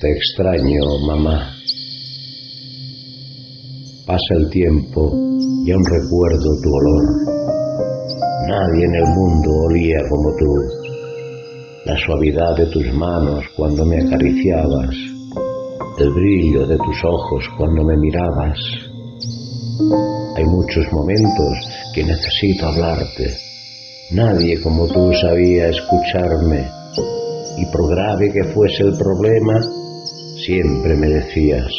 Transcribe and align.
Te 0.00 0.10
extraño, 0.10 0.98
mamá. 1.06 1.54
Pasa 4.04 4.34
el 4.36 4.50
tiempo 4.50 5.12
y 5.64 5.70
aún 5.70 5.84
recuerdo 5.84 6.60
tu 6.62 6.68
olor. 6.68 7.04
Nadie 8.48 8.84
en 8.86 8.94
el 8.96 9.06
mundo 9.14 9.50
olía 9.68 9.98
como 10.10 10.34
tú. 10.36 10.46
La 11.86 11.96
suavidad 11.96 12.56
de 12.56 12.66
tus 12.66 12.92
manos 12.92 13.44
cuando 13.56 13.86
me 13.86 14.00
acariciabas, 14.00 14.90
el 15.98 16.10
brillo 16.12 16.66
de 16.66 16.76
tus 16.76 17.04
ojos 17.04 17.44
cuando 17.56 17.84
me 17.84 17.96
mirabas. 17.96 18.58
Hay 20.36 20.44
muchos 20.44 20.92
momentos 20.92 21.54
que 21.94 22.02
necesito 22.02 22.66
hablarte. 22.66 23.36
Nadie 24.10 24.60
como 24.60 24.88
tú 24.88 25.12
sabía 25.14 25.68
escucharme 25.68 26.68
y 27.56 27.66
por 27.66 27.88
grave 27.88 28.32
que 28.32 28.44
fuese 28.52 28.82
el 28.82 28.96
problema, 28.98 29.60
siempre 30.44 30.94
me 30.96 31.06
decías, 31.06 31.72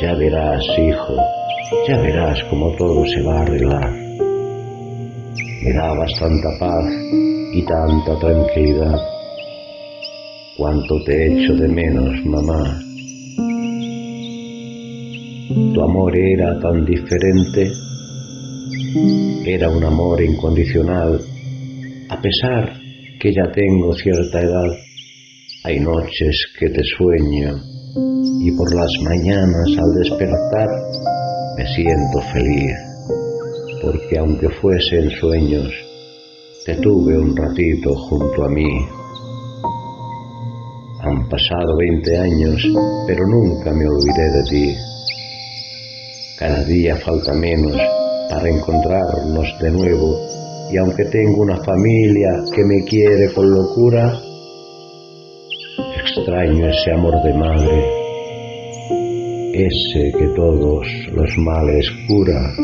ya 0.00 0.14
verás, 0.14 0.62
hijo, 0.78 1.16
ya 1.88 1.96
verás 2.00 2.38
cómo 2.48 2.70
todo 2.76 3.04
se 3.06 3.22
va 3.22 3.38
a 3.38 3.42
arreglar. 3.42 3.92
Me 5.64 5.72
dabas 5.72 6.12
tanta 6.18 6.48
paz 6.60 6.84
y 7.52 7.64
tanta 7.64 8.18
tranquilidad. 8.20 8.96
Cuánto 10.56 11.02
te 11.04 11.26
echo 11.26 11.54
de 11.54 11.68
menos, 11.68 12.24
mamá. 12.24 12.80
Tu 15.74 15.82
amor 15.82 16.16
era 16.16 16.60
tan 16.60 16.84
diferente. 16.84 17.72
Era 19.44 19.68
un 19.70 19.82
amor 19.82 20.22
incondicional, 20.22 21.20
a 22.10 22.20
pesar 22.20 22.74
que 23.18 23.32
ya 23.32 23.50
tengo 23.50 23.92
cierta 23.94 24.40
edad. 24.40 24.70
Hay 25.66 25.80
noches 25.80 26.36
que 26.58 26.68
te 26.68 26.82
sueño 26.84 27.58
y 28.38 28.50
por 28.50 28.74
las 28.74 28.90
mañanas 29.02 29.66
al 29.78 29.94
despertar 29.94 30.68
me 31.56 31.66
siento 31.66 32.20
feliz, 32.34 32.76
porque 33.80 34.18
aunque 34.18 34.50
fuese 34.60 34.98
en 34.98 35.10
sueños, 35.12 35.72
te 36.66 36.74
tuve 36.74 37.18
un 37.18 37.34
ratito 37.34 37.94
junto 37.94 38.44
a 38.44 38.48
mí. 38.50 38.68
Han 41.00 41.26
pasado 41.30 41.78
20 41.78 42.18
años, 42.18 42.62
pero 43.06 43.26
nunca 43.26 43.72
me 43.72 43.88
olvidé 43.88 44.32
de 44.32 44.42
ti. 44.42 44.74
Cada 46.38 46.62
día 46.64 46.94
falta 46.96 47.32
menos 47.32 47.78
para 48.28 48.50
encontrarnos 48.50 49.46
de 49.62 49.70
nuevo 49.70 50.14
y 50.70 50.76
aunque 50.76 51.06
tengo 51.06 51.40
una 51.40 51.56
familia 51.64 52.44
que 52.54 52.64
me 52.64 52.84
quiere 52.84 53.32
con 53.32 53.50
locura, 53.50 54.20
extraño 56.16 56.68
ese 56.68 56.92
amor 56.92 57.20
de 57.24 57.34
madre, 57.34 57.84
ese 59.52 60.12
que 60.16 60.28
todos 60.36 60.86
los 61.12 61.38
males 61.38 61.90
cura. 62.06 62.54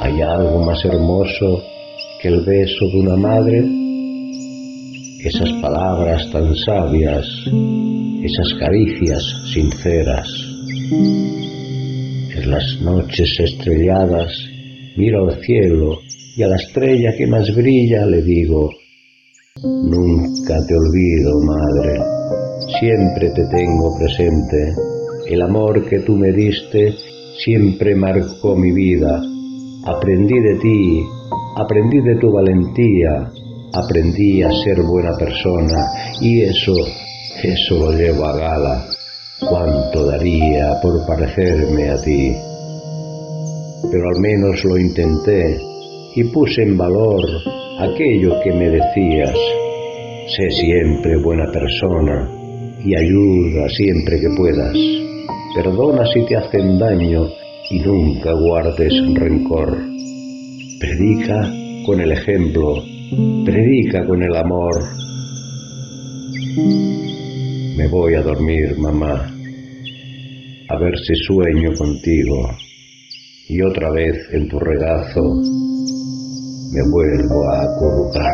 ¿Hay 0.00 0.22
algo 0.22 0.64
más 0.64 0.82
hermoso 0.84 1.62
que 2.22 2.28
el 2.28 2.42
beso 2.44 2.86
de 2.88 3.00
una 3.00 3.16
madre? 3.16 3.64
Esas 5.24 5.52
palabras 5.60 6.30
tan 6.32 6.54
sabias, 6.56 7.26
esas 8.22 8.54
caricias 8.60 9.22
sinceras. 9.52 10.28
En 12.34 12.50
las 12.50 12.80
noches 12.80 13.38
estrelladas 13.40 14.32
miro 14.96 15.28
al 15.28 15.38
cielo 15.42 15.98
y 16.34 16.42
a 16.42 16.48
la 16.48 16.56
estrella 16.56 17.14
que 17.16 17.26
más 17.26 17.54
brilla 17.54 18.06
le 18.06 18.22
digo, 18.22 18.70
nunca 20.46 20.64
te 20.66 20.74
olvido, 20.76 21.40
madre, 21.40 22.00
siempre 22.78 23.30
te 23.30 23.46
tengo 23.46 23.98
presente, 23.98 24.74
el 25.28 25.42
amor 25.42 25.88
que 25.88 26.00
tú 26.00 26.14
me 26.14 26.30
diste 26.32 26.94
siempre 27.44 27.96
marcó 27.96 28.54
mi 28.54 28.70
vida, 28.72 29.20
aprendí 29.84 30.38
de 30.38 30.54
ti, 30.60 31.02
aprendí 31.56 32.00
de 32.00 32.16
tu 32.20 32.30
valentía, 32.32 33.28
aprendí 33.72 34.42
a 34.42 34.50
ser 34.62 34.82
buena 34.82 35.16
persona 35.18 35.84
y 36.20 36.42
eso, 36.42 36.74
eso 37.42 37.78
lo 37.78 37.92
llevo 37.92 38.24
a 38.26 38.36
gala, 38.36 38.86
cuánto 39.48 40.06
daría 40.06 40.80
por 40.80 41.04
parecerme 41.06 41.90
a 41.90 41.96
ti. 42.02 42.32
Pero 43.90 44.08
al 44.14 44.20
menos 44.20 44.64
lo 44.64 44.78
intenté 44.78 45.58
y 46.14 46.24
puse 46.24 46.62
en 46.62 46.76
valor 46.78 47.24
aquello 47.80 48.40
que 48.42 48.52
me 48.52 48.70
decías. 48.70 49.65
Sé 50.28 50.50
siempre 50.50 51.16
buena 51.18 51.46
persona 51.52 52.28
y 52.84 52.96
ayuda 52.96 53.68
siempre 53.68 54.20
que 54.20 54.28
puedas. 54.36 54.76
Perdona 55.54 56.04
si 56.12 56.26
te 56.26 56.36
hacen 56.36 56.80
daño 56.80 57.28
y 57.70 57.78
nunca 57.78 58.32
guardes 58.32 58.92
rencor. 59.14 59.78
Predica 60.80 61.48
con 61.86 62.00
el 62.00 62.10
ejemplo, 62.10 62.82
predica 63.44 64.04
con 64.04 64.20
el 64.20 64.34
amor. 64.36 64.74
Me 67.76 67.86
voy 67.86 68.14
a 68.14 68.22
dormir, 68.22 68.76
mamá, 68.78 69.32
a 70.68 70.78
ver 70.78 70.98
si 70.98 71.14
sueño 71.14 71.70
contigo 71.78 72.50
y 73.48 73.62
otra 73.62 73.92
vez 73.92 74.16
en 74.32 74.48
tu 74.48 74.58
regazo 74.58 75.22
me 76.72 76.82
vuelvo 76.90 77.48
a 77.48 77.62
acurrucar. 77.62 78.25